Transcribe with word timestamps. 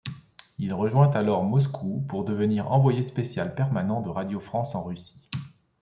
Il 0.57 0.73
rejoint 0.73 1.11
alors 1.11 1.43
Moscou, 1.43 2.03
pour 2.09 2.25
devenir 2.25 2.71
Envoyé 2.71 3.03
spécial 3.03 3.53
permanent 3.53 4.01
de 4.01 4.09
Radio 4.09 4.39
France 4.39 4.73
en 4.73 4.81
Russie. 4.83 5.21